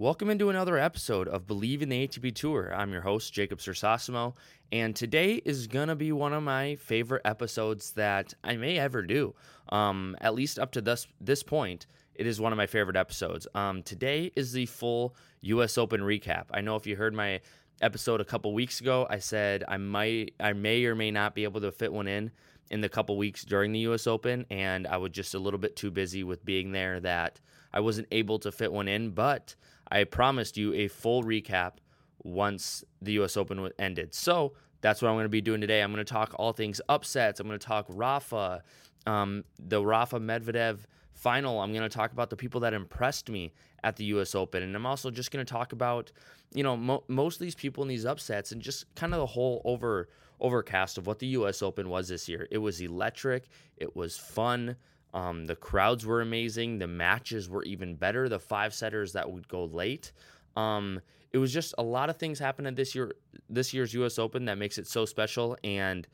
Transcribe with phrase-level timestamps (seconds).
[0.00, 2.72] Welcome into another episode of Bleav in the ATP Tour.
[2.72, 4.36] I'm your host, Jacob Sersasimo,
[4.70, 9.02] and today is going to be one of my favorite episodes that I may ever
[9.02, 9.34] do.
[9.70, 13.48] Um, at least up to this, this point, it is one of my favorite episodes.
[13.56, 15.76] Um, today is the full U.S.
[15.76, 16.44] Open recap.
[16.52, 17.40] I know if you heard my
[17.82, 21.42] episode a couple weeks ago, I said I might, I may or may not be
[21.42, 22.30] able to fit one in
[22.70, 24.06] in the couple weeks during the U.S.
[24.06, 27.40] Open, and I was just a little bit too busy with being there that
[27.72, 29.54] I wasn't able to fit one in, but
[29.90, 31.74] I promised you a full recap
[32.22, 34.14] once the US Open ended.
[34.14, 35.82] So that's what I'm going to be doing today.
[35.82, 37.40] I'm going to talk all things upsets.
[37.40, 38.62] I'm going to talk Rafa,
[39.06, 40.80] um, the Rafa Medvedev
[41.14, 41.60] final.
[41.60, 44.62] I'm going to talk about the people that impressed me at the US Open.
[44.62, 46.12] And I'm also just going to talk about,
[46.52, 49.26] you know, mo- most of these people in these upsets and just kind of the
[49.26, 50.08] whole over
[50.40, 52.46] overcast of what the US Open was this year.
[52.50, 54.76] It was electric, it was fun.
[55.14, 56.78] Um, the crowds were amazing.
[56.78, 58.28] The matches were even better.
[58.28, 60.12] The five setters that would go late.
[60.56, 61.00] Um,
[61.32, 63.12] it was just a lot of things happening this year,
[63.48, 64.18] this year's U.S.
[64.18, 65.56] Open that makes it so special.
[65.64, 66.06] And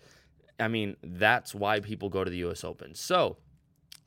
[0.59, 2.65] I mean, that's why people go to the U.S.
[2.65, 2.95] Open.
[2.95, 3.37] So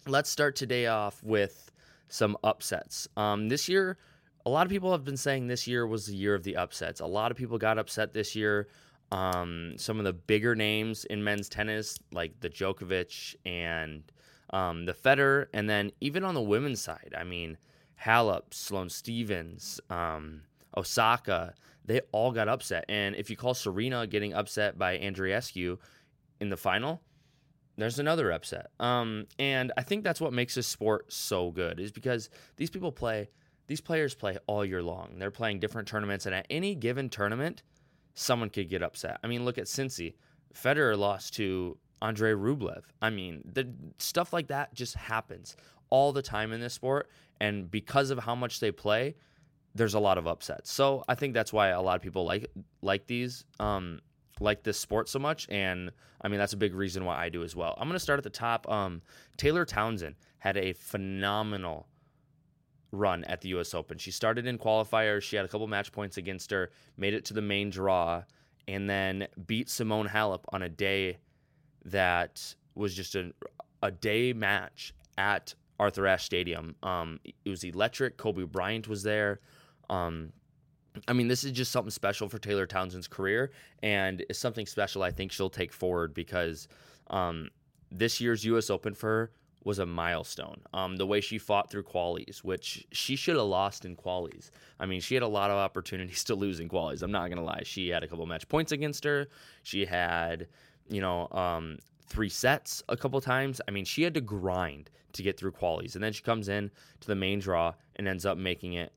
[0.05, 1.71] let's start today off with
[2.07, 3.07] some upsets.
[3.17, 3.97] Um, this year,
[4.45, 7.01] a lot of people have been saying this year was the year of the upsets.
[7.01, 8.67] A lot of people got upset this year.
[9.11, 14.03] Um, some of the bigger names in men's tennis, like the Djokovic and
[14.51, 17.57] um, the Federer, and then even on the women's side, I mean,
[18.03, 20.41] Halep, Sloane Stevens, um,
[20.75, 21.53] Osaka,
[21.85, 22.85] they all got upset.
[22.89, 25.77] And if you call Serena getting upset by Andreescu
[26.39, 27.01] in the final,
[27.77, 28.67] there's another upset.
[28.79, 32.91] Um, and I think that's what makes this sport so good is because these people
[32.91, 33.29] play,
[33.67, 35.15] these players play all year long.
[35.17, 37.63] They're playing different tournaments, and at any given tournament,
[38.13, 39.19] someone could get upset.
[39.23, 40.15] I mean, look at Cincy.
[40.53, 42.83] Federer lost to Andre Rublev.
[43.01, 45.55] I mean, the stuff like that just happens
[45.89, 47.09] all the time in this sport,
[47.39, 49.15] and because of how much they play,
[49.75, 50.71] there's a lot of upsets.
[50.71, 52.49] So I think that's why a lot of people like
[52.81, 54.01] like these, um,
[54.39, 55.91] like this sport so much, and
[56.21, 57.75] I mean that's a big reason why I do as well.
[57.77, 58.69] I'm gonna start at the top.
[58.69, 59.01] Um,
[59.37, 61.87] Taylor Townsend had a phenomenal
[62.91, 63.73] run at the U.S.
[63.73, 63.97] Open.
[63.97, 65.23] She started in qualifiers.
[65.23, 68.23] She had a couple match points against her, made it to the main draw,
[68.67, 71.17] and then beat Simona Halep on a day
[71.87, 73.33] that was just a,
[73.81, 76.75] a day match at Arthur Ashe Stadium.
[76.83, 78.17] Um, it was electric.
[78.17, 79.39] Kobe Bryant was there.
[79.89, 80.31] Um,
[81.07, 83.51] I mean, this is just something special for Taylor Townsend's career,
[83.83, 86.67] and it's something special I think she'll take forward because
[87.09, 87.49] um,
[87.91, 88.69] this year's U.S.
[88.69, 89.31] Open for her
[89.63, 90.61] was a milestone.
[90.73, 94.49] Um, the way she fought through qualies, which she should have lost in qualies.
[94.79, 97.03] I mean, she had a lot of opportunities to lose in qualies.
[97.03, 97.61] I'm not gonna lie.
[97.63, 99.27] She had a couple match points against her.
[99.63, 100.47] She had
[100.89, 101.77] you know, um,
[102.07, 103.61] three sets a couple times.
[103.67, 105.95] I mean, she had to grind to get through qualies.
[105.95, 106.71] And then she comes in
[107.01, 108.93] to the main draw and ends up making it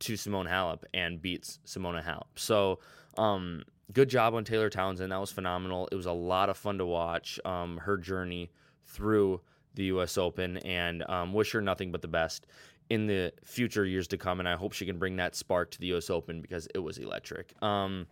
[0.00, 2.26] to Simona Halep and beats Simona Halep.
[2.36, 2.78] So,
[3.16, 5.12] um, good job on Taylor Townsend.
[5.12, 5.88] That was phenomenal.
[5.90, 8.50] It was a lot of fun to watch um, her journey
[8.86, 9.40] through
[9.74, 10.18] the U.S.
[10.18, 12.46] Open and um, wish her nothing but the best
[12.90, 14.40] in the future years to come.
[14.40, 16.10] And I hope she can bring that spark to the U.S.
[16.10, 17.52] Open because it was electric.
[17.62, 18.06] Um,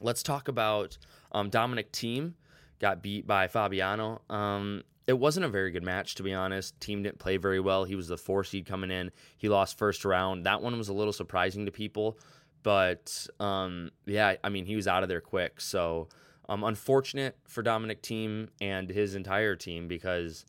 [0.00, 0.98] let's talk about
[1.32, 2.34] um, Dominic Thiem
[2.78, 4.20] got beat by Fabbiano.
[4.30, 6.78] Um, it wasn't a very good match, to be honest.
[6.80, 7.84] Thiem didn't play very well.
[7.84, 9.10] He was the four seed coming in.
[9.36, 10.46] He lost first round.
[10.46, 12.18] That one was a little surprising to people,
[12.62, 15.60] but um, yeah, I mean, he was out of there quick.
[15.60, 16.08] So
[16.48, 20.44] um, unfortunate for Dominic Thiem and his entire team because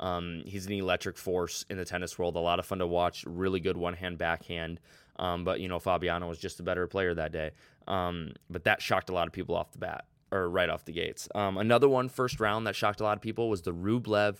[0.00, 2.36] um, he's an electric force in the tennis world.
[2.36, 3.24] A lot of fun to watch.
[3.26, 4.80] Really good one hand backhand.
[5.18, 7.50] Um, but you know, Fabbiano was just a better player that day.
[7.86, 10.92] Um, but that shocked a lot of people off the bat or right off the
[10.92, 11.28] gates.
[11.34, 14.36] Um, another one first round that shocked a lot of people was the Rublev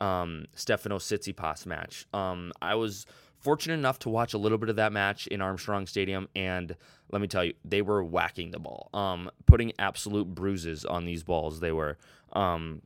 [0.00, 2.06] um, Stefano Tsitsipas match.
[2.12, 3.06] Um, I was
[3.38, 6.76] fortunate enough to watch a little bit of that match in Armstrong Stadium, and
[7.10, 11.22] let me tell you, they were whacking the ball, um, putting absolute bruises on these
[11.22, 11.60] balls.
[11.60, 11.98] They were.
[12.32, 12.82] Um,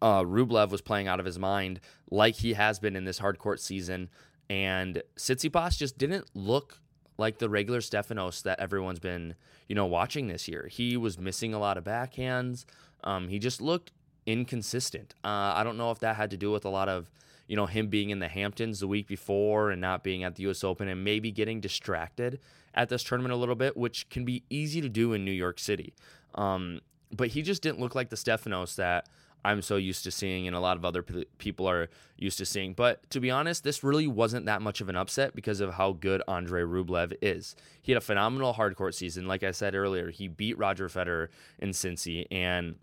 [0.00, 1.80] uh, Rublev was playing out of his mind,
[2.10, 4.08] like he has been in this hard court season,
[4.48, 6.80] and Tsitsipas just didn't look
[7.18, 9.34] like the regular Stefanos that everyone's been,
[9.68, 10.68] you know, watching this year.
[10.70, 12.64] He was missing a lot of backhands.
[13.02, 13.92] Um, he just looked
[14.26, 15.14] inconsistent.
[15.24, 17.10] Uh, I don't know if that had to do with a lot of
[17.46, 20.48] you know, him being in the Hamptons the week before and not being at the
[20.48, 22.40] US Open and maybe getting distracted
[22.74, 25.58] at this tournament a little bit, which can be easy to do in New York
[25.58, 25.94] City.
[26.34, 26.80] Um,
[27.12, 29.08] but he just didn't look like the Stefanos that
[29.44, 32.46] I'm so used to seeing and a lot of other p- people are used to
[32.46, 32.72] seeing.
[32.72, 35.92] But to be honest, this really wasn't that much of an upset because of how
[35.92, 37.54] good Andre Rublev is.
[37.82, 39.26] He had a phenomenal hardcourt season.
[39.26, 42.26] Like I said earlier, he beat Roger Federer in Cincy.
[42.30, 42.76] And,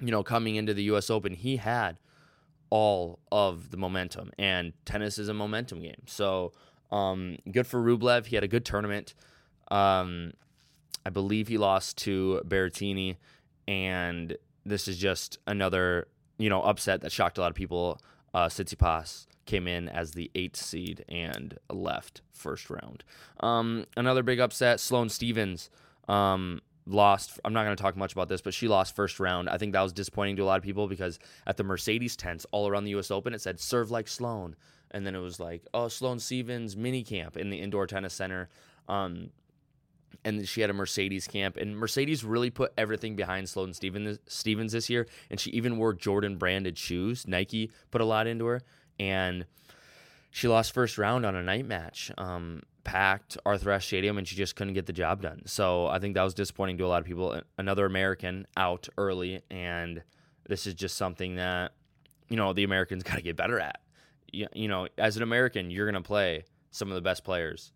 [0.00, 1.98] you know, coming into the US Open, he had–
[2.70, 6.02] all of the momentum, and tennis is a momentum game.
[6.06, 6.52] So
[6.90, 8.26] um, good for Rublev.
[8.26, 9.14] He had a good tournament.
[9.70, 10.32] Um,
[11.04, 13.16] I believe he lost to Berrettini,
[13.66, 16.08] and this is just another
[16.38, 18.00] you know upset that shocked a lot of people.
[18.32, 23.04] Uh, Tsitsipas came in as the eighth seed and left first round.
[23.40, 25.70] Um, another big upset: Sloane Stevens.
[26.08, 27.38] Um, lost.
[27.44, 29.48] I'm not going to talk much about this, but she lost first round.
[29.48, 32.46] I think that was disappointing to a lot of people because at the Mercedes tents
[32.50, 33.10] all around the U.S.
[33.10, 34.56] Open, it said "Serve like Sloane,"
[34.90, 38.48] and then it was like, "Oh, Sloane Stevens mini camp in the indoor tennis center."
[38.88, 39.30] Um,
[40.24, 44.72] and she had a Mercedes camp, and Mercedes really put everything behind Sloane Stevens, Stevens
[44.72, 47.26] this year, and she even wore Jordan branded shoes.
[47.26, 48.62] Nike put a lot into her,
[48.98, 49.46] and
[50.30, 52.10] she lost first round on a night match.
[52.18, 55.42] Um, packed Arthur Ashe Stadium and she just couldn't get the job done.
[55.46, 57.40] So I think that was disappointing to a lot of people.
[57.58, 60.02] Another American out early, and
[60.48, 61.72] this is just something that
[62.28, 63.80] you know the Americans got to get better at.
[64.32, 67.72] You, you know, as an American, you're going to play some of the best players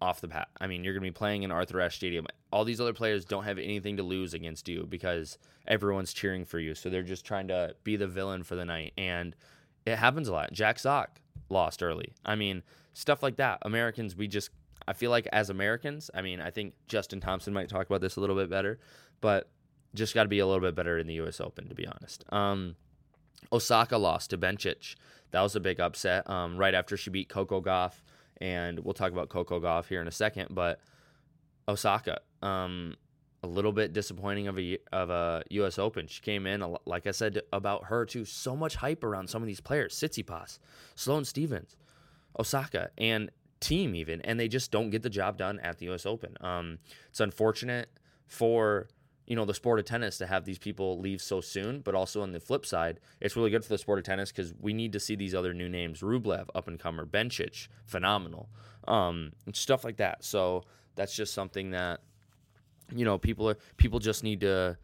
[0.00, 0.48] off the bat.
[0.60, 2.26] I mean, you're going to be playing in Arthur Ashe Stadium.
[2.52, 6.58] All these other players don't have anything to lose against you because everyone's cheering for
[6.58, 6.74] you.
[6.74, 8.92] So they're just trying to be the villain for the night.
[8.96, 9.34] And
[9.86, 10.52] it happens a lot.
[10.52, 12.12] Jack Sock lost early.
[12.24, 12.62] I mean,
[12.94, 13.58] stuff like that.
[13.62, 14.50] Americans, we just,
[14.86, 18.16] I feel like as Americans, I mean, I think Justin Thompson might talk about this
[18.16, 18.78] a little bit better,
[19.20, 19.48] but
[19.94, 21.40] just got to be a little bit better in the U.S.
[21.40, 22.24] Open, to be honest.
[22.30, 22.76] Um,
[23.52, 24.96] Osaka lost to Bencic.
[25.30, 28.00] That was a big upset um, right after she beat Coco Gauff.
[28.40, 30.48] And we'll talk about Coco Gauff here in a second.
[30.50, 30.80] But
[31.66, 32.96] Osaka, um,
[33.42, 35.78] a little bit disappointing of a of a U.S.
[35.78, 36.06] Open.
[36.06, 39.46] She came in, like I said about her too, so much hype around some of
[39.46, 40.58] these players: Tsitsipas,
[40.94, 41.76] Sloane Stevens.
[42.38, 43.30] Osaka and
[43.60, 46.06] team even, and they just don't get the job done at the U.S.
[46.06, 46.36] Open.
[46.40, 47.88] Um, it's unfortunate
[48.26, 48.88] for
[49.28, 52.22] you know the sport of tennis to have these people leave so soon, but also
[52.22, 54.90] on the flip side, it's really good for the sport of tennis because we need
[54.94, 58.48] to see these other new names: Rublev, up and comer, Bencic, phenomenal,
[58.88, 60.24] um, stuff like that.
[60.24, 60.64] So
[60.96, 62.00] that's just something that
[62.90, 64.78] you know people are people just need to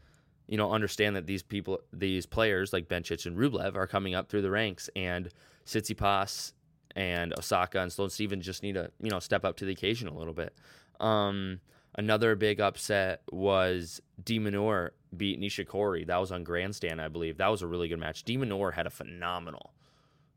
[0.47, 4.29] you know understand that these people these players like Bencic and Rublev are coming up
[4.29, 5.31] through the ranks and
[5.65, 6.53] Tsitsipas
[6.95, 10.07] and Osaka and Sloane Stevens just need to you know step up to the occasion
[10.07, 10.55] a little bit.
[11.01, 11.61] Um,
[11.95, 16.07] another big upset was De Minaur beat Nishikori.
[16.07, 17.39] That was on Grandstand, I believe.
[17.39, 18.25] That was a really good match.
[18.25, 19.73] De Minaur had a phenomenal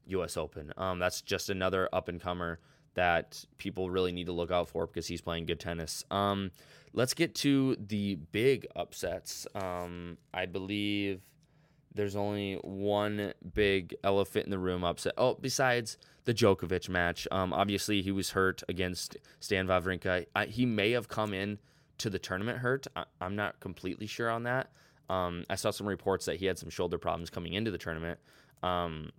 [0.08, 0.38] U.S.
[0.38, 0.72] Open.
[0.78, 2.60] Um, that's just another up and comer
[2.94, 6.04] that people really need to look out for because he's playing good tennis.
[6.10, 6.52] Um,
[6.94, 9.46] let's get to the big upsets.
[9.54, 11.22] Um, I believe
[11.98, 15.14] there's only one big elephant in the room upset.
[15.18, 20.28] Oh, besides the Djokovic match, um, obviously he was hurt against Stan Wawrinka.
[20.36, 21.60] I, he may have come in
[21.98, 22.88] to the tournament hurt.
[22.96, 24.72] I, am not completely sure on that.
[25.10, 28.20] Um, I saw some reports that he had some shoulder problems coming into the tournament.
[28.62, 29.12] Um,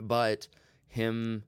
[0.00, 0.46] but
[0.88, 1.42] him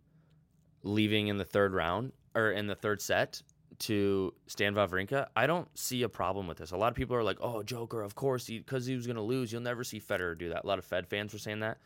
[0.83, 3.43] leaving in the third round or in the third set
[3.81, 6.73] to Stan Wawrinka, I don't see a problem with this.
[6.73, 9.17] A lot of people are like, "Oh, Joker, of course, because he, he, was going
[9.17, 9.53] to lose.
[9.53, 11.79] You'll never see Federer do that." A lot of Fed fans were saying that.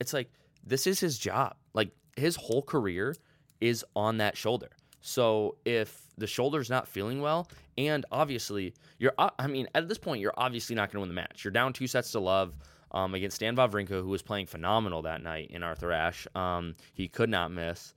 [0.00, 0.30] It's like
[0.64, 1.56] this is his job.
[1.74, 3.14] Like his whole career
[3.60, 4.70] is on that shoulder.
[5.00, 10.20] So if the shoulder's not feeling well, and obviously you're, I mean, at this point,
[10.20, 11.44] you're obviously not going to win the match.
[11.44, 12.54] You're down two sets to love.
[12.92, 16.28] Um, against Stan Wawrinka, who was playing phenomenal that night in Arthur Ashe.
[16.36, 17.92] Um, he could not miss.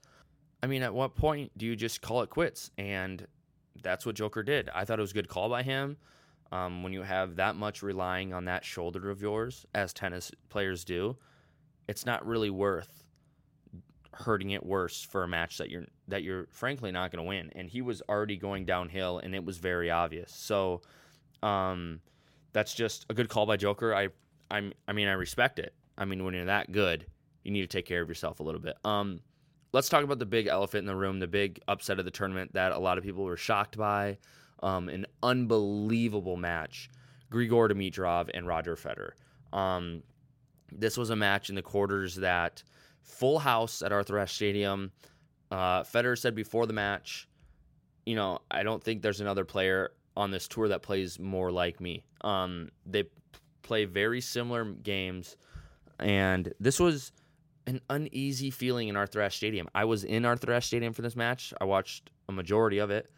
[0.62, 2.70] I mean, at what point do you just call it quits?
[2.76, 3.26] And
[3.82, 4.68] that's what Joker did.
[4.70, 5.96] I thought it was a good call by him.
[6.52, 10.84] Um, when you have that much relying on that shoulder of yours, as tennis players
[10.84, 11.16] do,
[11.88, 13.04] it's not really worth
[14.12, 17.50] hurting it worse for a match that you're that you're frankly not going to win.
[17.54, 20.32] And he was already going downhill, and it was very obvious.
[20.32, 20.82] So,
[21.42, 22.00] um,
[22.52, 23.94] that's just a good call by Joker.
[23.94, 24.08] I,
[24.50, 25.72] I'm, I mean, I respect it.
[25.96, 27.06] I mean, when you're that good,
[27.44, 28.76] you need to take care of yourself a little bit.
[28.84, 29.20] Um,
[29.72, 32.52] let's talk about the big elephant in the room, the big upset of the tournament
[32.54, 34.18] that a lot of people were shocked by.
[34.62, 36.90] Um, an unbelievable match.
[37.30, 39.12] Grigor Dimitrov and Roger Federer.
[39.56, 40.02] Um,
[40.72, 42.62] this was a match in the quarters that
[43.02, 44.90] full house at Arthur Ashe Stadium.
[45.50, 47.28] Uh, Federer said before the match,
[48.06, 51.80] you know, I don't think there's another player on this tour that plays more like
[51.80, 52.04] me.
[52.22, 53.04] Um, they
[53.62, 55.36] play very similar games,
[55.98, 57.12] and this was
[57.66, 59.68] an uneasy feeling in Arthur Ashe Stadium.
[59.74, 61.52] I was in Arthur Ashe Stadium for this match.
[61.60, 63.10] I watched a majority of it,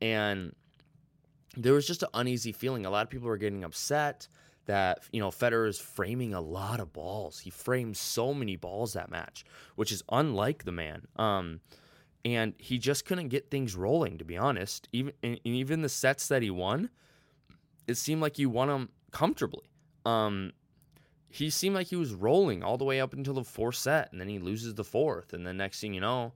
[0.00, 0.54] and
[1.56, 2.86] there was just an uneasy feeling.
[2.86, 4.28] A lot of people were getting upset
[4.66, 7.40] that you know Federer is framing a lot of balls.
[7.40, 9.44] He framed so many balls that match,
[9.74, 11.06] which is unlike the man.
[11.16, 11.60] Um,
[12.24, 14.18] and he just couldn't get things rolling.
[14.18, 16.90] To be honest, even even the sets that he won,
[17.86, 19.66] it seemed like he won them comfortably.
[20.06, 20.52] Um,
[21.30, 24.20] he seemed like he was rolling all the way up until the fourth set, and
[24.20, 26.32] then he loses the fourth, and then next thing you know,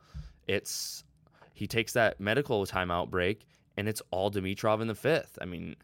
[0.46, 1.04] it's
[1.52, 3.46] he takes that medical timeout break,
[3.76, 5.36] and it's all Dimitrov in the fifth.
[5.40, 5.74] I mean,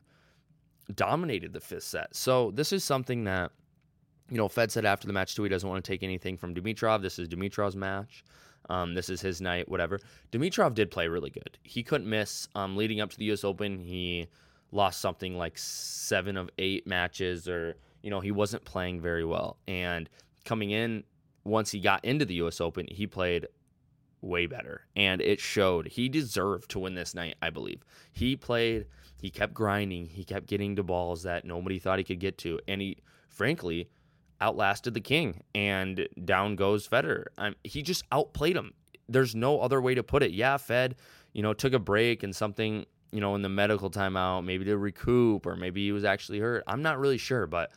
[0.94, 2.14] dominated the fifth set.
[2.14, 3.50] So this is something that
[4.30, 5.42] you know Fed said after the match too.
[5.42, 7.02] He doesn't want to take anything from Dimitrov.
[7.02, 8.24] This is Dimitrov's match.
[8.68, 9.98] Um, this is his night, whatever.
[10.30, 11.58] Dimitrov did play really good.
[11.64, 12.46] He couldn't miss.
[12.54, 13.42] Um, leading up to the U.S.
[13.42, 14.28] Open, he
[14.70, 19.58] lost something like seven of eight matches, or you know, he wasn't playing very well.
[19.68, 20.08] And
[20.44, 21.04] coming in,
[21.44, 22.60] once he got into the U.S.
[22.60, 23.46] Open, he played
[24.22, 25.88] way better, and it showed.
[25.88, 27.82] He deserved to win this night, I believe.
[28.12, 28.86] He played.
[29.16, 30.06] He kept grinding.
[30.06, 33.88] He kept getting to balls that nobody thought he could get to, and he, frankly,
[34.40, 35.42] outlasted the king.
[35.54, 37.26] And down goes Federer.
[37.38, 38.72] Um, he just outplayed him.
[39.08, 40.30] There's no other way to put it.
[40.30, 40.96] Yeah, Fed,
[41.32, 44.78] you know, took a break and something, you know, in the medical timeout, maybe to
[44.78, 46.62] recoup, or maybe he was actually hurt.
[46.66, 47.72] I'm not really sure, but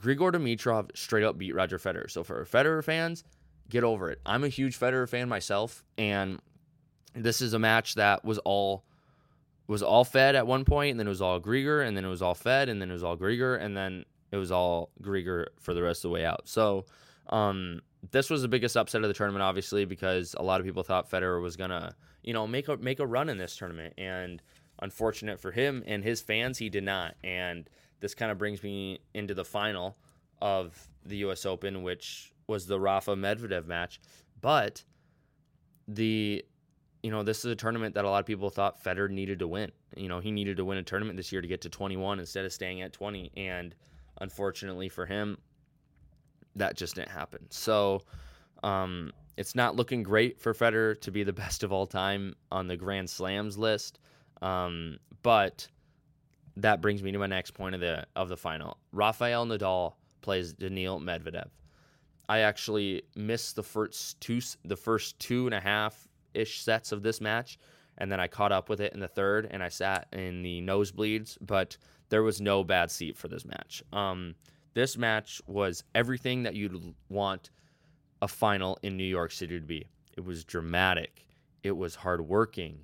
[0.00, 2.10] Grigor Dimitrov straight up beat Roger Federer.
[2.10, 3.24] So for Federer fans,
[3.68, 4.20] get over it.
[4.24, 6.40] I'm a huge Federer fan myself, and
[7.14, 8.84] this is a match that was all
[9.68, 12.08] was all Fed at one point, and then it was all Grigor, and then it
[12.08, 15.46] was all Fed, and then it was all Grigor, and then it was all Grigor
[15.60, 16.48] for the rest of the way out.
[16.48, 16.84] So
[17.28, 17.80] um,
[18.10, 21.10] this was the biggest upset of the tournament, obviously, because a lot of people thought
[21.10, 24.42] Federer was gonna, you know, make a make a run in this tournament, and
[24.80, 27.14] unfortunate for him and his fans, he did not.
[27.22, 27.70] And
[28.02, 29.96] this kind of brings me into the final
[30.42, 31.46] of the U.S.
[31.46, 34.00] Open, which was the Rafa Medvedev match.
[34.40, 34.82] But
[35.86, 36.44] the,
[37.04, 39.46] you know, this is a tournament that a lot of people thought Federer needed to
[39.46, 39.70] win.
[39.96, 42.44] You know, he needed to win a tournament this year to get to 21 instead
[42.44, 43.30] of staying at 20.
[43.36, 43.72] And
[44.20, 45.38] unfortunately for him,
[46.56, 47.46] that just didn't happen.
[47.50, 48.02] So,
[48.64, 52.66] um, it's not looking great for Federer to be the best of all time on
[52.66, 54.00] the Grand Slams list.
[54.42, 55.68] Um, but
[56.56, 58.78] that brings me to my next point of the of the final.
[58.92, 61.48] Rafael Nadal plays Daniil Medvedev.
[62.28, 67.02] I actually missed the first two the first two and a half ish sets of
[67.02, 67.58] this match,
[67.98, 70.60] and then I caught up with it in the third, and I sat in the
[70.62, 71.38] nosebleeds.
[71.40, 71.76] But
[72.08, 73.82] there was no bad seat for this match.
[73.92, 74.34] Um,
[74.74, 77.50] this match was everything that you'd want
[78.20, 79.86] a final in New York City to be.
[80.16, 81.26] It was dramatic.
[81.62, 82.80] It was hardworking.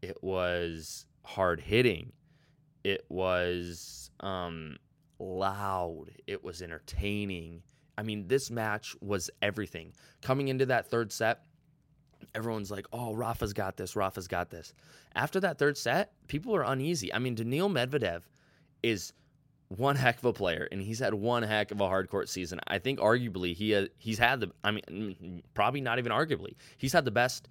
[0.00, 2.12] It was hard hitting
[2.84, 4.76] it was um,
[5.18, 6.06] loud.
[6.26, 7.62] It was entertaining.
[7.96, 9.92] I mean, this match was everything.
[10.20, 11.42] Coming into that third set,
[12.34, 13.96] everyone's like, oh, Rafa's got this.
[13.96, 14.72] Rafa's got this.
[15.14, 17.12] After that third set, people are uneasy.
[17.12, 18.22] I mean, Daniil Medvedev
[18.82, 19.12] is
[19.68, 22.60] one heck of a player, and he's had one heck of a hard court season.
[22.66, 24.50] I think arguably he has, he's had the.
[24.64, 26.54] I mean, probably not even arguably.
[26.76, 27.48] He's had the best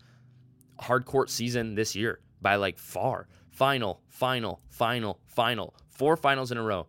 [0.79, 5.75] hard court season this year by like far final, final, final, final.
[5.89, 6.87] Four finals in a row.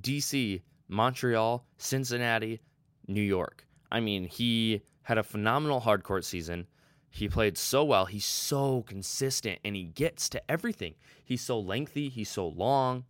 [0.00, 2.60] DC, Montreal, Cincinnati,
[3.06, 3.66] New York.
[3.92, 6.66] I mean, he had a phenomenal hard court season.
[7.10, 8.06] He played so well.
[8.06, 10.94] He's so consistent and he gets to everything.
[11.24, 13.04] He's so lengthy, he's so long,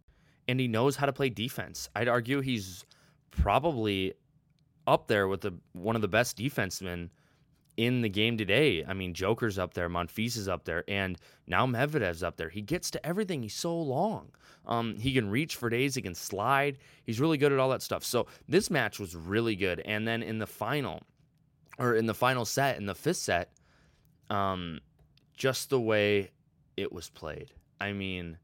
[0.49, 1.89] and he knows how to play defense.
[1.95, 2.85] I'd argue he's
[3.31, 4.15] probably
[4.87, 7.11] up there with the one of the best defensemen
[7.79, 8.85] in the game today.
[8.87, 11.17] I mean, Joker's up there, Monfils is up there, and
[11.47, 12.49] now Medvedev's up there.
[12.49, 13.41] He gets to everything.
[13.41, 14.33] He's so long.
[14.67, 15.95] Um, he can reach for days.
[15.95, 16.79] He can slide.
[17.05, 18.05] He's really good at all that stuff.
[18.05, 19.81] So this match was really good.
[19.85, 21.05] And then in the final,
[21.79, 23.53] or in the final set, in the fifth set,
[24.29, 24.81] um,
[25.37, 26.33] just the way
[26.77, 27.53] it was played.
[27.81, 28.39] I mean,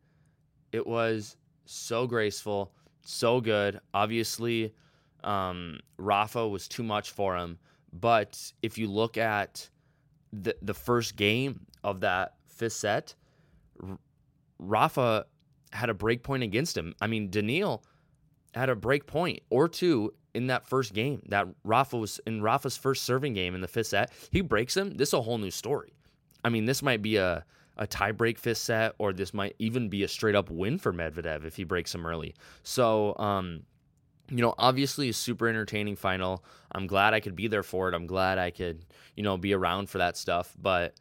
[0.71, 2.73] it was so graceful,
[3.05, 3.81] so good.
[3.93, 4.73] Obviously,
[5.25, 7.59] um, Rafa was too much for him
[7.95, 9.71] but if you look at
[10.33, 13.15] the the first game of that fifth set,
[14.59, 15.27] Rafa
[15.73, 16.95] had a break point against him.
[17.01, 17.85] I mean, Daniil
[18.55, 22.77] had a break point or two in that first game that Rafa was in Rafa's
[22.77, 24.97] first serving game in the fifth set, he breaks him.
[24.97, 25.93] This is a whole new story.
[26.45, 27.45] I mean, this might be a
[27.77, 31.45] a tiebreak fifth set, or this might even be a straight up win for Medvedev
[31.45, 32.35] if he breaks him early.
[32.63, 33.65] So, um,
[34.31, 36.45] you know, obviously a super entertaining final.
[36.73, 37.95] I'm glad I could be there for it.
[37.95, 38.85] I'm glad I could,
[39.16, 40.54] you know, be around for that stuff.
[40.61, 40.95] But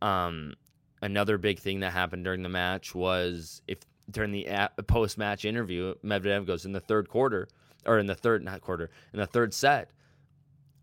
[0.00, 0.54] um,
[1.02, 3.78] another big thing that happened during the match was if
[4.10, 7.48] during the post match interview, Medvedev goes in the third quarter
[7.84, 9.90] or in the third not quarter in the third set.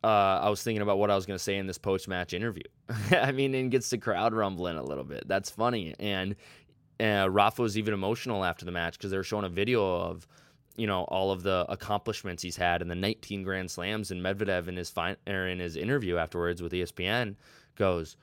[0.03, 2.33] Uh, I was thinking about what I was going to say in this post match
[2.33, 2.63] interview.
[3.11, 5.27] I mean, and gets the crowd rumbling a little bit.
[5.27, 5.95] That's funny.
[5.99, 6.35] And
[6.99, 10.27] uh, Rafa was even emotional after the match because they were showing a video of,
[10.75, 14.11] you know, all of the accomplishments he's had in the 19 Grand Slams.
[14.11, 17.35] And Medvedev in his fin- or in his interview afterwards with ESPN
[17.75, 18.17] goes,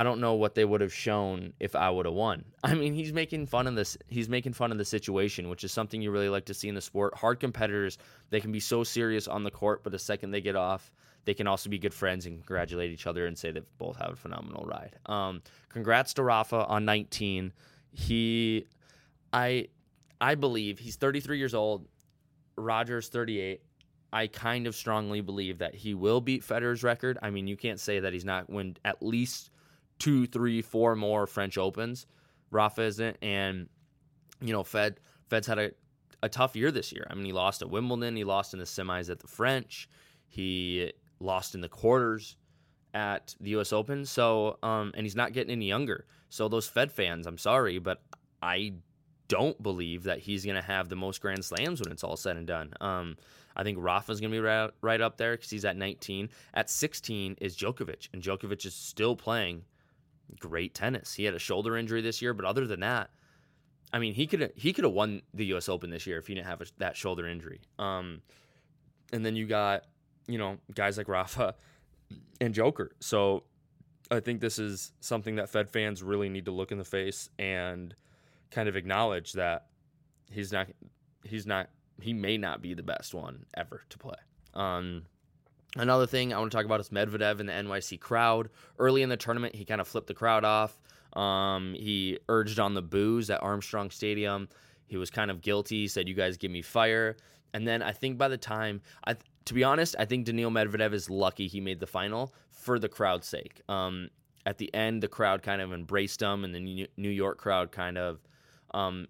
[0.00, 2.44] I don't know what they would have shown if I would have won.
[2.64, 3.96] I mean, he's making fun of this.
[4.06, 6.74] He's making fun of the situation, which is something you really like to see in
[6.74, 7.16] the sport.
[7.16, 7.98] Hard competitors,
[8.30, 10.92] they can be so serious on the court, but the second they get off,
[11.24, 14.12] they can also be good friends and congratulate each other and say they've both have
[14.12, 14.96] a phenomenal ride.
[15.06, 17.52] Um, congrats to Rafa on 19.
[17.90, 18.66] He,
[19.32, 19.68] I,
[20.20, 21.86] I believe he's 33 years old.
[22.56, 23.62] Roger's 38.
[24.12, 27.18] I kind of strongly believe that he will beat Federer's record.
[27.22, 29.50] I mean, you can't say that he's not win at least
[29.98, 32.06] two, three, four more French Opens.
[32.50, 33.68] Rafa isn't, and
[34.40, 35.72] you know, Fed Fed's had a,
[36.22, 37.06] a tough year this year.
[37.10, 39.88] I mean, he lost at Wimbledon, he lost in the semis at the French,
[40.26, 42.36] he lost in the quarters
[42.94, 43.72] at the U.S.
[43.72, 44.06] Open.
[44.06, 46.06] So, um, and he's not getting any younger.
[46.30, 48.00] So those Fed fans, I'm sorry, but
[48.40, 48.74] I
[49.28, 52.36] don't believe that he's going to have the most Grand Slams when it's all said
[52.36, 52.72] and done.
[52.80, 53.16] Um,
[53.54, 56.28] I think Rafa's going to be right, right up there because he's at 19.
[56.54, 59.64] At 16 is Djokovic, and Djokovic is still playing
[60.38, 61.14] great tennis.
[61.14, 63.10] He had a shoulder injury this year, but other than that,
[63.92, 65.68] I mean, he could he could have won the U.S.
[65.68, 67.60] Open this year if he didn't have a, that shoulder injury.
[67.78, 68.20] Um,
[69.12, 69.84] and then you got
[70.26, 71.54] you know guys like Rafa
[72.40, 72.92] and Joker.
[73.00, 73.44] So
[74.10, 77.30] I think this is something that Fed fans really need to look in the face
[77.38, 77.94] and
[78.50, 79.66] kind of acknowledge that
[80.30, 80.68] he's not
[81.24, 81.68] he's not
[82.00, 84.16] he may not be the best one ever to play.
[84.54, 85.02] Um,
[85.76, 88.48] Another thing I want to talk about is Medvedev and the NYC crowd.
[88.78, 90.80] Early in the tournament, he kind of flipped the crowd off.
[91.12, 94.48] Um, he urged on the boos at Armstrong Stadium.
[94.86, 95.82] He was kind of guilty.
[95.82, 97.16] He said, "You guys give me fire."
[97.52, 100.92] And then I think by the time, I, to be honest, I think Daniil Medvedev
[100.92, 103.60] is lucky he made the final for the crowd's sake.
[103.68, 104.08] Um,
[104.46, 107.98] at the end, the crowd kind of embraced him, and the New York crowd kind
[107.98, 108.20] of
[108.72, 109.08] um,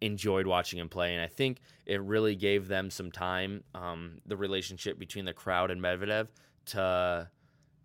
[0.00, 4.36] enjoyed watching him play, and I think it really gave them some time, um, the
[4.36, 6.28] relationship between the crowd and Medvedev,
[6.66, 7.28] to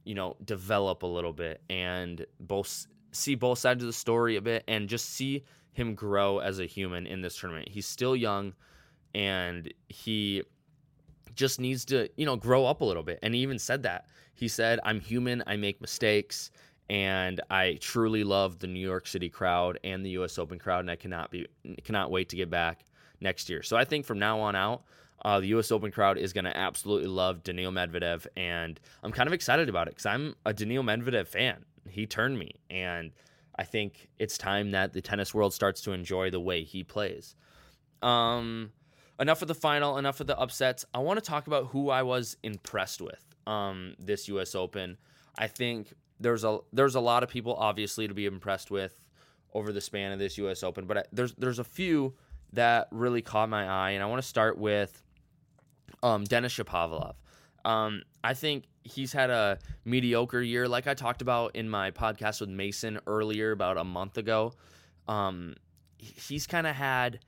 [0.03, 4.41] you know develop a little bit and both see both sides of the story a
[4.41, 7.69] bit, and just see him grow as a human in this tournament.
[7.69, 8.53] He's still young,
[9.13, 10.43] and he
[11.35, 13.19] just needs to you know grow up a little bit.
[13.21, 14.05] And he even said that
[14.37, 15.43] he said, "I'm human.
[15.47, 16.51] I make mistakes."
[16.89, 20.37] And I truly love the New York City crowd and the U.S.
[20.37, 21.47] Open crowd, and I cannot be
[21.83, 22.85] cannot wait to get back
[23.19, 23.63] next year.
[23.63, 24.83] So I think from now on out,
[25.25, 25.71] uh, the U.S.
[25.71, 29.87] Open crowd is going to absolutely love Daniil Medvedev, and I'm kind of excited about
[29.87, 31.65] it because I'm a Daniil Medvedev fan.
[31.89, 33.11] He turned me, and
[33.57, 37.35] I think it's time that the tennis world starts to enjoy the way he plays.
[38.01, 38.71] Um,
[39.19, 40.85] enough of the final, enough of the upsets.
[40.93, 44.53] I want to talk about who I was impressed with um, this U.S.
[44.53, 44.97] Open.
[45.37, 48.99] I think there's a there's a lot of people obviously to be impressed with
[49.53, 50.63] over the span of this U.S.
[50.63, 52.15] Open, but I, there's there's a few
[52.53, 55.01] that really caught my eye, and I want to start with
[56.03, 57.15] um, Denis Shapovalov.
[57.65, 62.41] Um, I think he's had a mediocre year, like I talked about in my podcast
[62.41, 64.53] with Mason earlier, about a month ago.
[65.07, 65.55] Um,
[65.97, 67.19] he's kind of had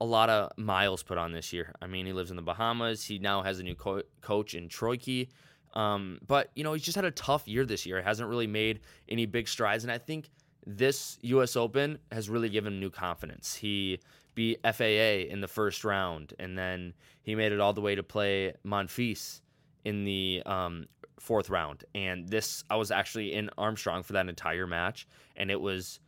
[0.00, 1.74] a lot of miles put on this year.
[1.82, 3.04] I mean, he lives in the Bahamas.
[3.04, 5.28] He now has a new co- coach in Troicki.
[5.74, 7.98] Um, but you know, he's just had a tough year this year.
[7.98, 10.30] He hasn't really made any big strides, and I think
[10.66, 11.56] this U.S.
[11.56, 13.54] Open has really given him new confidence.
[13.54, 14.00] He
[14.34, 18.02] beat FAA in the first round, and then he made it all the way to
[18.02, 19.40] play Monfils
[19.84, 20.86] in the um,
[21.18, 21.84] fourth round.
[21.94, 26.00] And this, I was actually in Armstrong for that entire match, and it was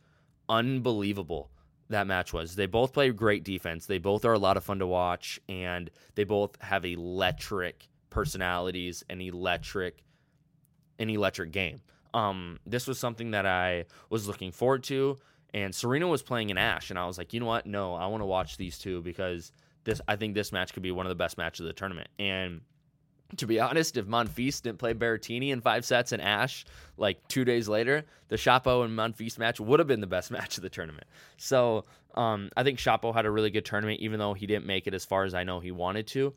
[0.47, 1.49] unbelievable.
[1.89, 2.55] That match was.
[2.55, 3.85] They both play great defense.
[3.85, 9.03] They both are a lot of fun to watch, and they both have electric personalities,
[9.09, 10.03] an electric,
[10.99, 11.81] an electric game.
[12.13, 15.17] Um, this was something that I was looking forward to,
[15.53, 17.65] and Serena was playing in Ashe, and I was like, you know what?
[17.65, 19.51] No, I want to watch these two because
[19.85, 19.99] this.
[20.07, 22.09] I think this match could be one of the best matches of the tournament.
[22.19, 22.61] And
[23.37, 26.65] to be honest, if Monfils didn't play Berrettini in five sets in Ashe
[26.97, 30.57] like two days later, the Shapo and Monfils match would have been the best match
[30.57, 31.07] of the tournament.
[31.37, 34.87] So um, I think Shapo had a really good tournament, even though he didn't make
[34.87, 36.33] it as far as I know he wanted to.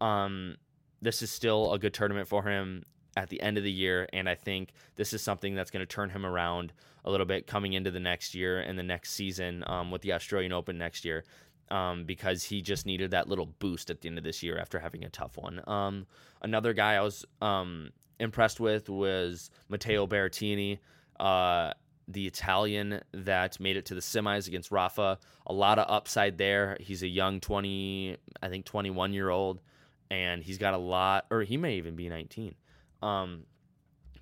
[0.00, 0.56] Um,
[1.00, 2.84] this is still a good tournament for him
[3.16, 4.08] at the end of the year.
[4.12, 6.72] And I think this is something that's going to turn him around
[7.04, 10.12] a little bit coming into the next year and the next season um, with the
[10.12, 11.24] Australian Open next year.
[11.70, 14.78] Um, because he just needed that little boost at the end of this year after
[14.78, 15.60] having a tough one.
[15.66, 16.06] Um,
[16.40, 20.78] another guy I was um, impressed with was Matteo Berrettini,
[21.20, 21.74] uh,
[22.06, 25.18] the Italian that made it to the semis against Rafa.
[25.46, 26.78] A lot of upside there.
[26.80, 29.60] He's a young 20, I think 21 year old,
[30.10, 32.54] and he's got a lot, or he may even be 19.
[33.02, 33.44] Um,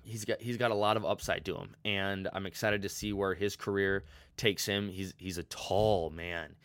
[0.03, 3.13] he's got he's got a lot of upside to him, and I'm excited to see
[3.13, 4.03] where his career
[4.37, 4.89] takes him.
[4.89, 6.55] He's he's a tall man,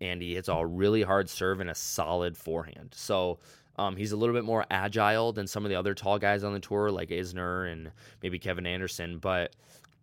[0.00, 2.94] and he hits a really hard serve and a solid forehand.
[2.94, 3.38] So
[3.76, 6.52] um, he's a little bit more agile than some of the other tall guys on
[6.52, 7.90] the tour, like Isner and
[8.22, 9.18] maybe Kevin Anderson.
[9.18, 9.54] But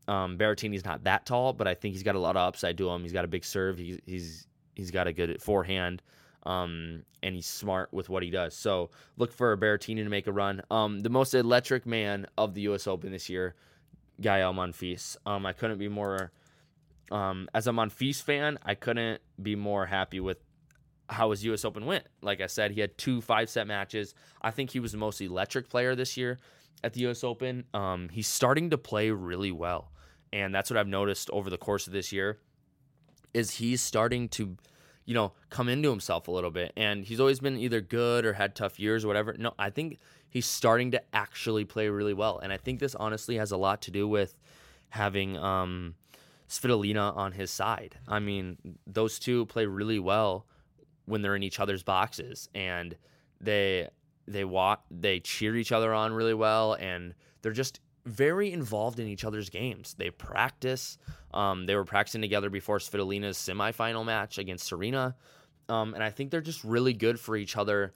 [0.08, 2.90] um, Berrettini's not that tall, but I think he's got a lot of upside to
[2.90, 3.02] him.
[3.02, 3.78] He's got a big serve.
[3.78, 6.02] He, he's he's got a good forehand
[6.46, 8.54] um, and he's smart with what he does.
[8.54, 10.62] So look for Berrettini to make a run.
[10.70, 12.86] Um, the most electric man of the U.S.
[12.86, 13.56] Open this year,
[14.22, 15.18] Gael Monfils.
[15.26, 16.32] Um, I couldn't be more.
[17.12, 20.38] Um, as a Monfils fan, I couldn't be more happy with
[21.10, 21.66] how his U.S.
[21.66, 22.06] Open went.
[22.22, 24.14] Like I said, he had two five set matches.
[24.44, 26.38] I think he was the most electric player this year
[26.84, 27.24] at the U.S.
[27.24, 27.64] Open.
[27.74, 29.92] Um, he's starting to play really well,
[30.32, 32.38] and that's what I've noticed over the course of this year.
[33.34, 34.58] Is he's starting to
[35.06, 36.74] you know, come into himself a little bit.
[36.76, 39.36] And he's always been either good or had tough years or whatever.
[39.38, 42.40] No, I think he's starting to actually play really well.
[42.40, 44.36] And I think this honestly has a lot to do with
[44.90, 45.96] having um,
[46.50, 47.98] Svitolina on his side.
[48.08, 50.46] I mean, those two play really well
[51.06, 52.96] when they're in each other's boxes, and
[53.40, 53.90] they
[54.28, 59.08] they walk they cheer each other on really well, and they're just very involved in
[59.08, 59.96] each other's games.
[59.98, 60.98] They practice.
[61.34, 65.16] Um, they were practicing together before Svitolina's semifinal match against Serena.
[65.70, 67.94] Um, and I think they're just really good for each other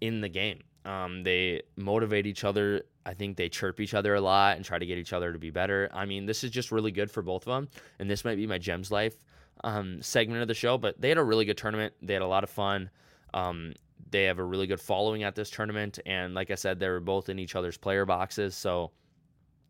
[0.00, 0.62] in the game.
[0.84, 2.84] Um, they motivate each other.
[3.04, 5.38] I think they chirp each other a lot and try to get each other to
[5.38, 5.90] be better.
[5.92, 7.68] I mean, this is just really good for both of them.
[7.98, 9.16] And this might be my Gems Life
[9.64, 11.94] um, segment of the show, but they had a really good tournament.
[12.00, 12.90] They had a lot of fun.
[13.34, 13.74] Um,
[14.10, 15.98] they have a really good following at this tournament.
[16.06, 18.54] And like I said, they were both in each other's player boxes.
[18.54, 18.92] So,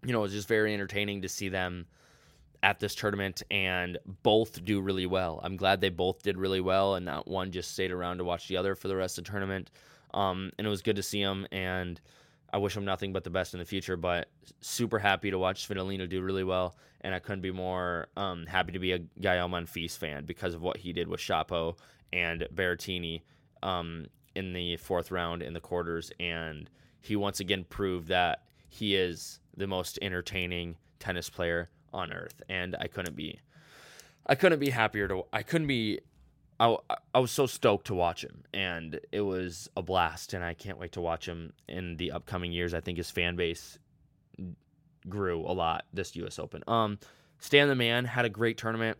[0.04, 1.86] you know, it was just very entertaining to see them
[2.62, 5.40] at this tournament and both do really well.
[5.42, 8.48] I'm glad they both did really well and not one just stayed around to watch
[8.48, 9.70] the other for the rest of the tournament.
[10.12, 12.00] Um, and it was good to see them and
[12.52, 13.96] I wish them nothing but the best in the future.
[13.96, 14.28] But
[14.60, 18.72] super happy to watch Svitolina do really well, and I couldn't be more um, happy
[18.72, 21.76] to be a Gael Monfils fan because of what he did with Shapo
[22.12, 23.22] and Berrettini
[23.62, 28.96] um, in the fourth round in the quarters, and he once again proved that he
[28.96, 33.40] is the most entertaining tennis player on earth, and I couldn't be,
[34.26, 36.00] I couldn't be happier to, I couldn't be,
[36.60, 36.76] I,
[37.14, 40.78] I was so stoked to watch him, and it was a blast, and I can't
[40.78, 42.74] wait to watch him in the upcoming years.
[42.74, 43.78] I think his fan base
[45.08, 46.38] grew a lot this U.S.
[46.38, 46.62] Open.
[46.66, 46.98] Um,
[47.38, 48.98] Stan the Man had a great tournament.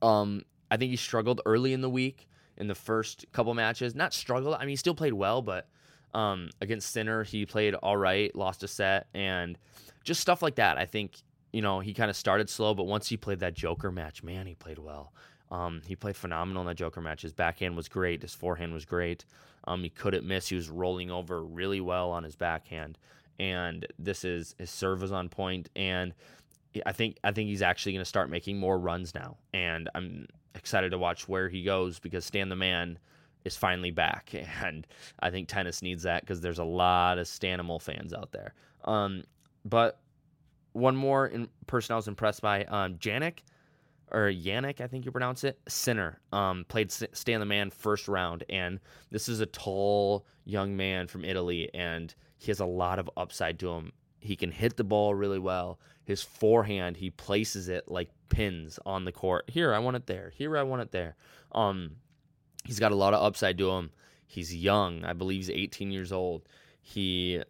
[0.00, 3.94] Um, I think he struggled early in the week in the first couple matches.
[3.94, 4.54] Not struggled.
[4.54, 5.68] I mean, he still played well, but
[6.14, 9.58] um, against Sinner, he played all right, lost a set, and
[10.04, 10.78] just stuff like that.
[10.78, 11.16] I think
[11.52, 14.46] you know he kind of started slow, but once he played that Joker match, man,
[14.46, 15.12] he played well.
[15.50, 17.22] Um, he played phenomenal in that Joker match.
[17.22, 18.22] His backhand was great.
[18.22, 19.26] His forehand was great.
[19.64, 20.48] Um, he couldn't miss.
[20.48, 22.98] He was rolling over really well on his backhand,
[23.38, 25.68] and this is his serve was on point.
[25.76, 26.14] And
[26.86, 30.26] I think I think he's actually going to start making more runs now, and I'm
[30.54, 32.98] excited to watch where he goes because Stan the Man
[33.44, 34.86] is finally back, and
[35.20, 38.54] I think tennis needs that because there's a lot of Stanimal fans out there.
[38.84, 39.24] Um,
[39.64, 40.00] but
[40.72, 43.40] one more in person I was impressed by, um, Janik
[44.10, 48.44] or Yannick, I think you pronounce it, Sinner, um, played Stan the Man first round,
[48.48, 48.78] and
[49.10, 53.58] this is a tall young man from Italy, and he has a lot of upside
[53.60, 53.92] to him.
[54.20, 55.80] He can hit the ball really well.
[56.04, 59.48] His forehand, he places it like pins on the court.
[59.48, 60.32] Here, I want it there.
[60.36, 61.16] Here, I want it there.
[61.52, 61.96] Um,
[62.64, 63.90] He's got a lot of upside to him.
[64.26, 65.04] He's young.
[65.04, 66.48] I believe he's 18 years old.
[66.80, 67.42] He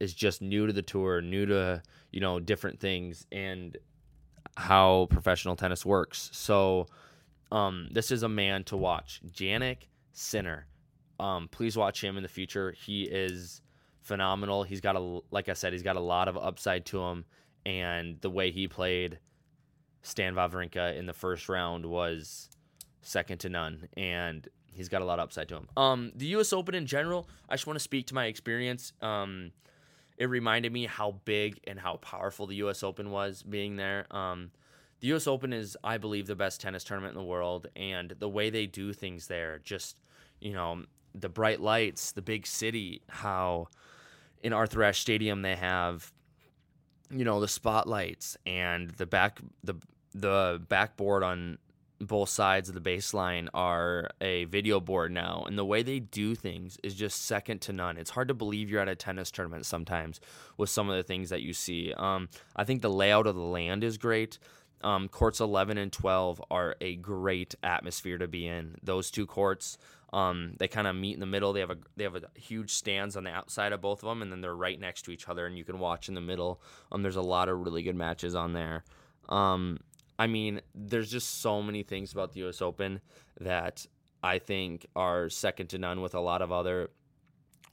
[0.00, 3.76] is just new to the tour, new to, you know, different things and
[4.56, 6.30] how professional tennis works.
[6.32, 6.86] So,
[7.52, 9.20] um, this is a man to watch.
[9.26, 10.66] Jannik Sinner.
[11.18, 12.72] Um, please watch him in the future.
[12.72, 13.60] He is
[14.00, 14.62] phenomenal.
[14.62, 17.24] He's got a, like I said, he's got a lot of upside to him.
[17.66, 19.18] And the way he played
[20.02, 22.48] Stan Wawrinka in the first round was
[23.02, 25.68] second to none, and he's got a lot of upside to him.
[25.76, 26.52] Um, the U.S.
[26.52, 28.92] Open in general, I just want to speak to my experience.
[29.00, 29.52] Um,
[30.16, 32.82] it reminded me how big and how powerful the U.S.
[32.82, 34.06] Open was being there.
[34.10, 34.50] Um,
[35.00, 35.26] the U.S.
[35.26, 38.66] Open is, I believe, the best tennis tournament in the world, and the way they
[38.66, 39.98] do things there, just
[40.40, 40.84] you know,
[41.14, 43.68] the bright lights, the big city, how
[44.42, 46.12] in Arthur Ashe Stadium they have
[47.10, 49.74] you know the spotlights and the back the
[50.14, 51.58] the backboard on
[52.00, 56.34] both sides of the baseline are a video board now and the way they do
[56.34, 57.98] things is just second to none.
[57.98, 60.20] It's hard to believe you're at a tennis tournament sometimes
[60.56, 61.92] with some of the things that you see.
[61.92, 64.38] Um, i think the layout of the land is great.
[64.82, 68.76] Um, courts 11 and 12 are a great atmosphere to be in.
[68.82, 69.76] Those two courts
[70.12, 71.52] um, they kind of meet in the middle.
[71.52, 74.22] They have a they have a huge stands on the outside of both of them
[74.22, 76.60] and then they're right next to each other and you can watch in the middle.
[76.90, 78.84] Um, there's a lot of really good matches on there.
[79.28, 79.78] Um,
[80.20, 82.60] I mean, there's just so many things about the U.S.
[82.60, 83.00] Open
[83.40, 83.86] that
[84.22, 86.90] I think are second to none with a lot of other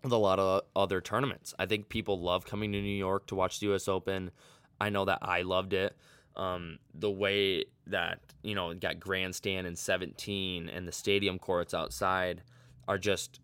[0.01, 1.53] with a lot of other tournaments.
[1.59, 3.89] I think people love coming to New York to watch the U.S.
[3.89, 4.31] Open.
[4.79, 5.97] I know that I loved it.
[6.37, 11.73] Um, the way that you know it got grandstand in 17 and the stadium courts
[11.73, 12.43] outside
[12.87, 13.41] are just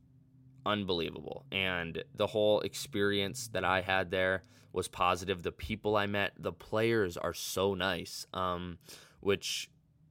[0.66, 5.44] unbelievable, and the whole experience that I had there was positive.
[5.44, 8.80] The people I met, the players are so nice, um,
[9.20, 9.70] which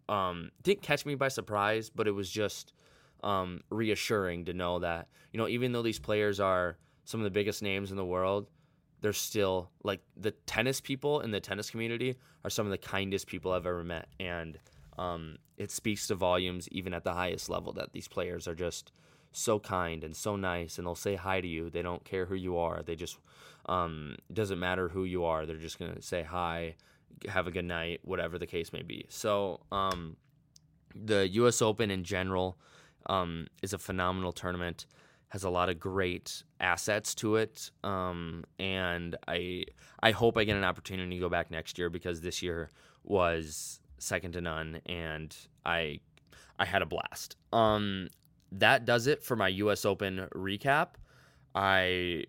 [0.08, 2.72] um, didn't catch me by surprise, but it was just
[3.22, 7.30] um, reassuring to know that you know even though these players are some of the
[7.30, 8.48] biggest names in the world,
[9.00, 13.26] they're still like the tennis people in the tennis community are some of the kindest
[13.26, 14.58] people I've ever met, and
[14.98, 18.92] um, it speaks to volumes even at the highest level that these players are just
[19.32, 21.70] so kind and so nice, and they'll say hi to you.
[21.70, 22.82] They don't care who you are.
[22.82, 23.18] They just
[23.66, 25.46] um, doesn't matter who you are.
[25.46, 26.76] They're just gonna say hi,
[27.28, 29.06] have a good night, whatever the case may be.
[29.08, 30.16] So um,
[30.94, 31.62] the U.S.
[31.62, 32.58] Open in general
[33.06, 34.86] um, is a phenomenal tournament.
[35.28, 39.64] Has a lot of great assets to it, um, and I
[40.02, 42.70] I hope I get an opportunity to go back next year because this year
[43.02, 46.00] was second to none, and I
[46.58, 47.36] I had a blast.
[47.50, 48.08] Um,
[48.58, 49.84] that does it for my U.S.
[49.84, 50.88] Open recap.
[51.54, 52.24] I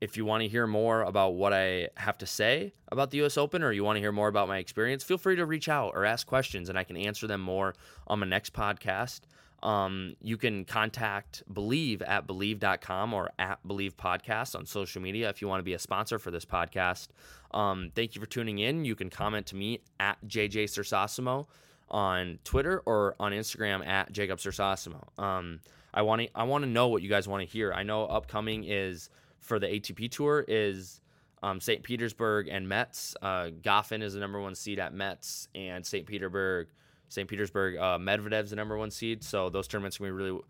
[0.00, 3.36] if you want to hear more about what I have to say about the US
[3.36, 5.92] Open or you want to hear more about my experience, feel free to reach out
[5.94, 7.74] or ask questions and I can answer them more
[8.06, 9.22] on my next podcast.
[9.62, 15.42] Um, you can contact Believe at Bleav.com or at Bleav Podcast on social media if
[15.42, 17.08] you want to be a sponsor for this podcast.
[17.50, 18.84] Um, thank you for tuning in.
[18.84, 21.46] You can comment to me at JJ Sersosimo
[21.90, 25.08] on Twitter or on Instagram at Jacob Sersosimo.
[25.18, 25.60] Um,
[25.92, 27.72] I want to I want to know what you guys want to hear.
[27.72, 31.00] I know upcoming is for the ATP Tour is
[31.42, 31.82] um, St.
[31.82, 33.16] Petersburg and Metz.
[33.22, 36.04] Uh, Goffin is the number one seed at Metz, and St.
[36.04, 36.68] Petersburg,
[37.08, 37.28] St.
[37.28, 39.22] Petersburg, uh, Medvedev's the number one seed.
[39.22, 40.40] So those tournaments are gonna be really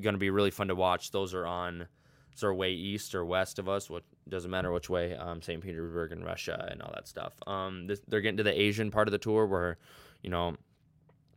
[0.00, 1.10] going to be really fun to watch.
[1.10, 1.88] Those are on
[2.34, 3.90] sort of way east or west of us.
[3.90, 5.16] What doesn't matter which way.
[5.16, 5.60] Um, St.
[5.60, 7.34] Petersburg and Russia and all that stuff.
[7.46, 9.78] Um, this, they're getting to the Asian part of the tour where
[10.22, 10.56] you know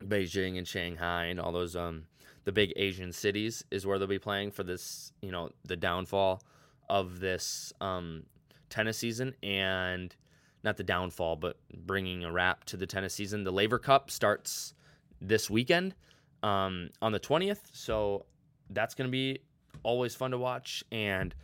[0.08, 2.06] Beijing and Shanghai and all those um
[2.46, 6.42] the big Asian cities is where they'll be playing for this you know the downfall
[6.90, 8.24] of this um,
[8.70, 10.16] tennis season and
[10.64, 13.44] not the downfall, but bringing a wrap to the tennis season.
[13.44, 14.74] The Laver Cup starts
[15.20, 15.94] this weekend
[16.42, 17.62] um, on the 20th.
[17.74, 18.26] So
[18.70, 19.40] that's going to be
[19.84, 20.84] always fun to watch.
[20.92, 21.36] And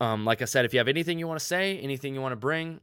[0.00, 2.32] um, like I said, if you have anything you want to say, anything you want
[2.32, 2.80] to bring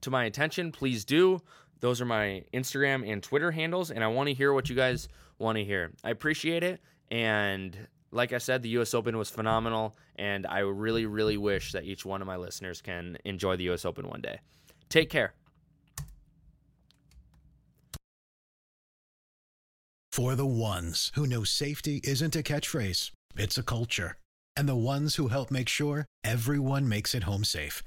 [0.00, 1.40] to my attention, please do.
[1.84, 5.06] Those are my Instagram and Twitter handles, and I want to hear what you guys
[5.38, 5.92] want to hear.
[6.02, 6.80] I appreciate it.
[7.10, 7.76] And
[8.10, 8.94] like I said, the U.S.
[8.94, 13.18] Open was phenomenal, and I really, really wish that each one of my listeners can
[13.26, 13.84] enjoy the U.S.
[13.84, 14.40] Open one day.
[14.88, 15.34] Take care.
[20.10, 24.16] For the ones who know safety isn't a catchphrase, it's a culture,
[24.56, 27.82] and the ones who help make sure everyone makes it home safe.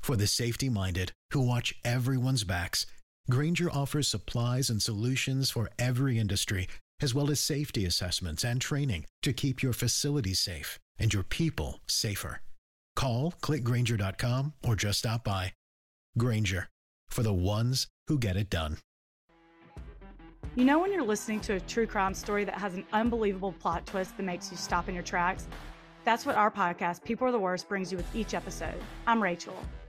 [0.00, 2.86] For the safety minded who watch everyone's backs,
[3.30, 6.68] Grainger offers supplies and solutions for every industry
[7.00, 11.80] as well as safety assessments and training to keep your facility safe and your people
[11.86, 12.40] safer.
[12.96, 15.52] Call clickgrainger.com or just stop by.
[16.16, 16.68] Grainger
[17.08, 18.78] for the ones who get it done.
[20.56, 23.86] You know, when you're listening to a true crime story that has an unbelievable plot
[23.86, 25.46] twist that makes you stop in your tracks?
[26.04, 28.74] That's what our podcast, People Are the Worst, brings you with each episode.
[29.06, 29.54] I'm Rachel.